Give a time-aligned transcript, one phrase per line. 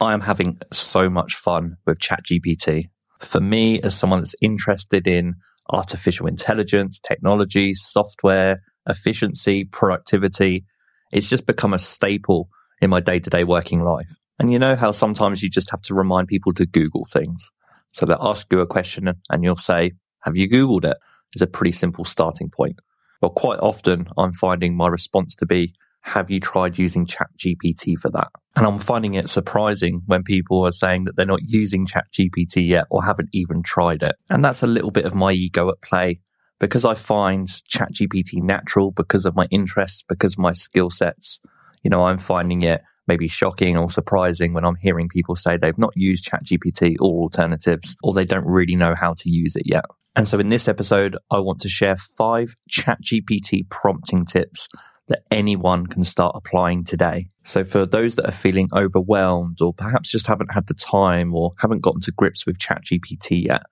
[0.00, 2.90] I am having so much fun with ChatGPT.
[3.20, 5.36] For me, as someone that's interested in
[5.70, 10.64] artificial intelligence, technology, software, efficiency, productivity,
[11.12, 12.50] it's just become a staple
[12.82, 14.14] in my day to day working life.
[14.38, 17.50] And you know how sometimes you just have to remind people to Google things.
[17.92, 19.92] So they'll ask you a question and you'll say,
[20.24, 20.98] have you Googled it?
[21.32, 22.80] It's a pretty simple starting point.
[23.22, 28.10] But quite often I'm finding my response to be, have you tried using ChatGPT for
[28.10, 28.28] that?
[28.56, 32.86] And I'm finding it surprising when people are saying that they're not using ChatGPT yet
[32.90, 34.16] or haven't even tried it.
[34.30, 36.20] And that's a little bit of my ego at play
[36.58, 41.38] because I find ChatGPT natural because of my interests, because of my skill sets.
[41.82, 45.76] You know, I'm finding it maybe shocking or surprising when I'm hearing people say they've
[45.76, 49.84] not used ChatGPT or alternatives or they don't really know how to use it yet.
[50.16, 54.68] And so in this episode, I want to share five ChatGPT prompting tips
[55.08, 57.28] that anyone can start applying today.
[57.44, 61.54] So for those that are feeling overwhelmed or perhaps just haven't had the time or
[61.58, 63.62] haven't gotten to grips with ChatGPT yet,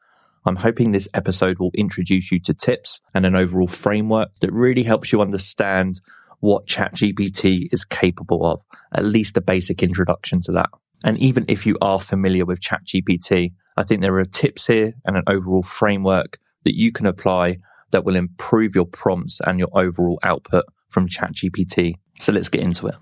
[0.46, 4.83] I'm hoping this episode will introduce you to tips and an overall framework that really
[4.83, 6.00] helps you understand
[6.40, 8.61] what ChatGPT is capable of,
[8.92, 10.68] at least a basic introduction to that.
[11.02, 15.17] And even if you are familiar with ChatGPT, I think there are tips here and
[15.17, 17.58] an overall framework that you can apply
[17.90, 21.94] that will improve your prompts and your overall output from ChatGPT.
[22.20, 22.94] So let's get into it.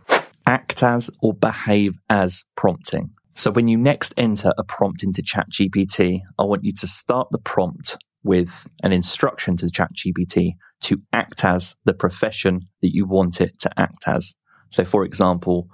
[0.46, 3.10] Act as or behave as prompting.
[3.34, 7.38] So when you next enter a prompt into ChatGPT, I want you to start the
[7.38, 13.60] prompt with an instruction to ChatGPT to act as the profession that you want it
[13.60, 14.32] to act as.
[14.70, 15.68] So for example,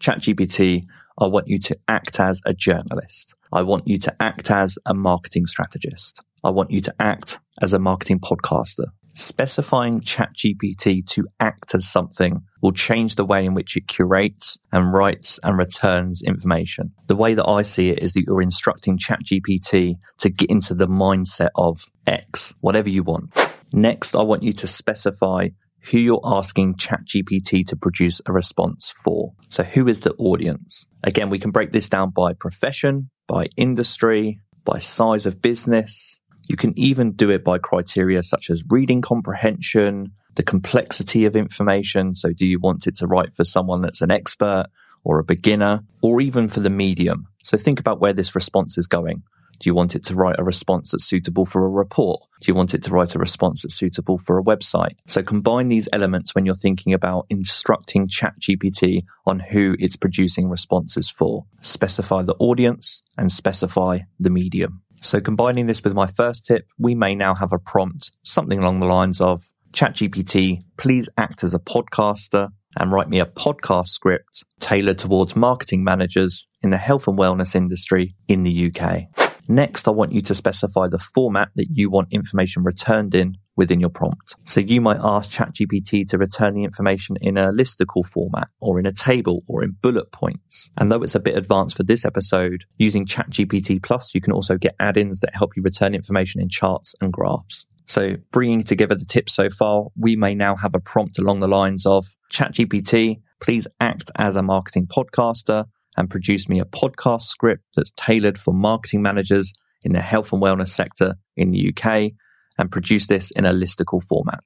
[0.00, 0.82] ChatGPT,
[1.18, 3.34] I want you to act as a journalist.
[3.52, 6.22] I want you to act as a marketing strategist.
[6.44, 8.86] I want you to act as a marketing podcaster.
[9.14, 14.92] Specifying ChatGPT to act as something will change the way in which it curates and
[14.92, 16.92] writes and returns information.
[17.06, 20.88] The way that I see it is that you're instructing ChatGPT to get into the
[20.88, 23.32] mindset of X, whatever you want.
[23.72, 25.48] Next, I want you to specify
[25.90, 29.32] who you're asking ChatGPT to produce a response for.
[29.48, 30.86] So, who is the audience?
[31.02, 36.56] Again, we can break this down by profession, by industry, by size of business, you
[36.56, 42.14] can even do it by criteria such as reading comprehension, the complexity of information.
[42.14, 44.66] So do you want it to write for someone that's an expert
[45.04, 47.26] or a beginner or even for the medium?
[47.42, 49.22] So think about where this response is going.
[49.60, 52.22] Do you want it to write a response that's suitable for a report?
[52.40, 54.96] Do you want it to write a response that's suitable for a website?
[55.06, 61.08] So combine these elements when you're thinking about instructing ChatGPT on who it's producing responses
[61.08, 61.46] for.
[61.60, 64.82] Specify the audience and specify the medium.
[65.04, 68.80] So combining this with my first tip, we may now have a prompt, something along
[68.80, 69.42] the lines of
[69.72, 72.48] ChatGPT, please act as a podcaster
[72.78, 77.54] and write me a podcast script tailored towards marketing managers in the health and wellness
[77.54, 79.02] industry in the UK.
[79.46, 83.80] Next, I want you to specify the format that you want information returned in within
[83.80, 84.34] your prompt.
[84.44, 88.86] So you might ask ChatGPT to return the information in a listicle format or in
[88.86, 90.70] a table or in bullet points.
[90.76, 94.56] And though it's a bit advanced for this episode, using ChatGPT Plus, you can also
[94.56, 97.66] get add-ins that help you return information in charts and graphs.
[97.86, 101.48] So bringing together the tips so far, we may now have a prompt along the
[101.48, 105.66] lines of ChatGPT, please act as a marketing podcaster
[105.96, 109.52] and produce me a podcast script that's tailored for marketing managers
[109.84, 112.12] in the health and wellness sector in the UK
[112.58, 114.44] and produce this in a listicle format.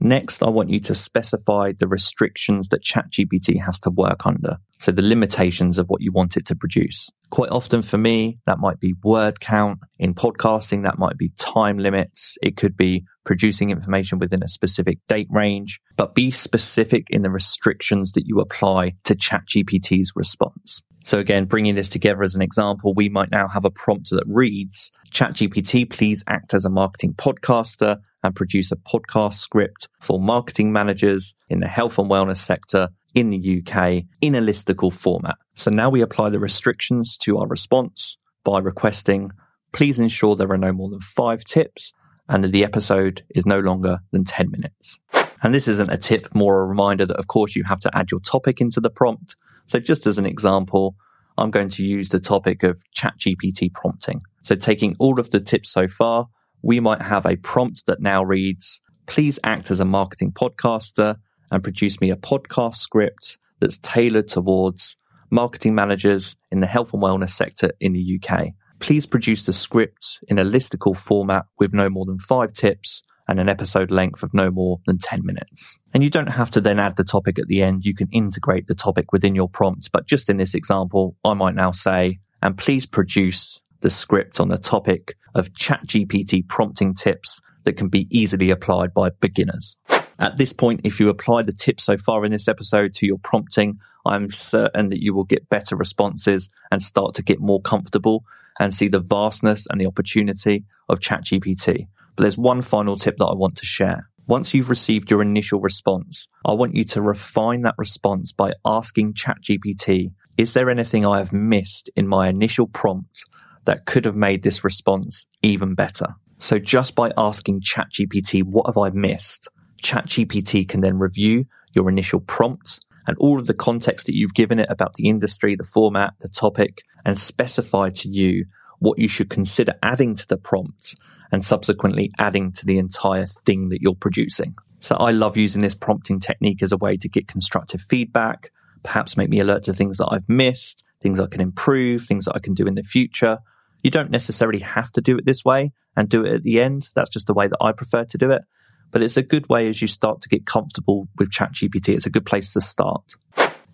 [0.00, 4.56] Next, I want you to specify the restrictions that ChatGPT has to work under.
[4.80, 7.08] So the limitations of what you want it to produce.
[7.30, 9.78] Quite often for me, that might be word count.
[10.00, 12.36] In podcasting, that might be time limits.
[12.42, 17.30] It could be producing information within a specific date range, but be specific in the
[17.30, 20.82] restrictions that you apply to ChatGPT's response.
[21.04, 24.24] So again, bringing this together as an example, we might now have a prompt that
[24.26, 30.72] reads, ChatGPT, please act as a marketing podcaster and produce a podcast script for marketing
[30.72, 35.36] managers in the health and wellness sector in the UK in a listicle format.
[35.54, 39.30] So now we apply the restrictions to our response by requesting,
[39.72, 41.92] please ensure there are no more than five tips
[42.28, 44.98] and that the episode is no longer than 10 minutes.
[45.42, 48.10] And this isn't a tip, more a reminder that of course you have to add
[48.10, 49.34] your topic into the prompt.
[49.66, 50.96] So just as an example,
[51.38, 54.22] I'm going to use the topic of ChatGPT prompting.
[54.42, 56.28] So taking all of the tips so far,
[56.62, 61.16] we might have a prompt that now reads, please act as a marketing podcaster
[61.50, 64.96] and produce me a podcast script that's tailored towards
[65.30, 68.48] marketing managers in the health and wellness sector in the UK.
[68.80, 73.40] Please produce the script in a listicle format with no more than five tips and
[73.40, 75.78] an episode length of no more than 10 minutes.
[75.94, 77.86] And you don't have to then add the topic at the end.
[77.86, 79.88] You can integrate the topic within your prompt.
[79.90, 84.50] But just in this example, I might now say, and please produce the script on
[84.50, 89.78] the topic of ChatGPT prompting tips that can be easily applied by beginners.
[90.18, 93.18] At this point, if you apply the tips so far in this episode to your
[93.18, 98.24] prompting, I'm certain that you will get better responses and start to get more comfortable
[98.60, 101.86] and see the vastness and the opportunity of ChatGPT.
[102.16, 104.08] But there's one final tip that I want to share.
[104.26, 109.14] Once you've received your initial response, I want you to refine that response by asking
[109.14, 113.24] ChatGPT, is there anything I have missed in my initial prompt
[113.64, 116.14] that could have made this response even better?
[116.38, 119.48] So just by asking ChatGPT, what have I missed?
[119.82, 124.58] ChatGPT can then review your initial prompt and all of the context that you've given
[124.58, 128.46] it about the industry, the format, the topic, and specify to you
[128.78, 130.96] what you should consider adding to the prompt
[131.32, 134.54] and subsequently adding to the entire thing that you're producing.
[134.80, 138.50] So I love using this prompting technique as a way to get constructive feedback,
[138.82, 142.36] perhaps make me alert to things that I've missed, things I can improve, things that
[142.36, 143.38] I can do in the future.
[143.82, 146.90] You don't necessarily have to do it this way and do it at the end.
[146.94, 148.42] That's just the way that I prefer to do it.
[148.90, 151.94] But it's a good way as you start to get comfortable with ChatGPT.
[151.94, 153.14] It's a good place to start.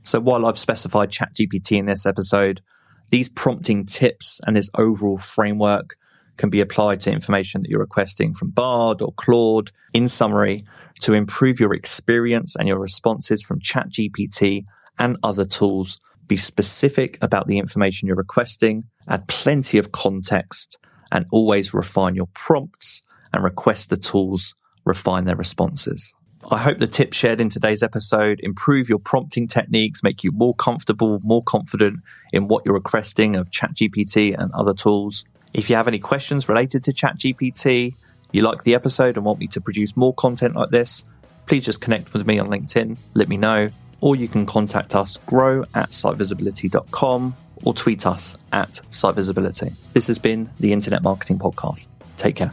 [0.05, 2.63] So while I've specified ChatGPT in this episode,
[3.11, 5.97] these prompting tips and this overall framework
[6.39, 9.71] can be applied to information that you're requesting from Bard or Claude.
[9.93, 10.65] In summary,
[11.01, 14.65] to improve your experience and your responses from ChatGPT
[14.99, 20.79] and other tools, be specific about the information you're requesting, add plenty of context,
[21.13, 23.03] and always refine your prompts
[23.33, 24.55] and request the tools
[24.85, 26.15] refine their responses.
[26.51, 30.55] I hope the tips shared in today's episode improve your prompting techniques, make you more
[30.55, 32.01] comfortable, more confident
[32.33, 35.25] in what you're requesting of ChatGPT and other tools.
[35.55, 37.95] If you have any questions related to ChatGPT,
[38.33, 41.05] you like the episode and want me to produce more content like this,
[41.47, 45.19] please just connect with me on LinkedIn, let me know, or you can contact us
[45.27, 47.35] grow at sitevisibility.com
[47.65, 49.73] or tweet us at sitevisibility.
[49.95, 51.87] This has been the Internet Marketing Podcast.
[52.17, 52.53] Take care.